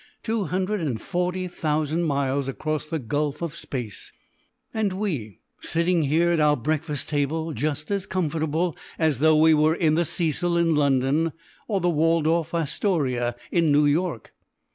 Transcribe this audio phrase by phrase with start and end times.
[0.23, 4.11] Two hundred and forty thousand miles across the gulf of Space
[4.73, 9.75] and we sitting here at our breakfast table just as comfortable as though we were
[9.75, 11.33] in the Cecil in London,
[11.67, 14.33] or the Waldorf Astoria in New York!"